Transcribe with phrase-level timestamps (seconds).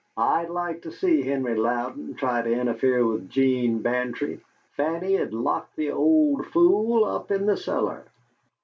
[0.17, 4.41] "I'd like to see Henry Louden try to interfere with 'Gene Bantry.
[4.71, 8.05] Fanny'd lock the old fool up in the cellar."